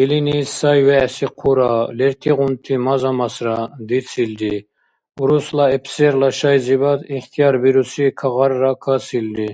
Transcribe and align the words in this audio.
Илини 0.00 0.38
сай-вегӀси 0.56 1.26
хъура, 1.38 1.72
лертигъунти 1.98 2.74
маза-масра 2.86 3.58
дицилри, 3.88 4.54
урусла 5.20 5.64
эпсерла 5.76 6.28
шайзибад 6.38 7.00
ихтиярбируси 7.16 8.04
кагъарра 8.18 8.72
касилри. 8.84 9.50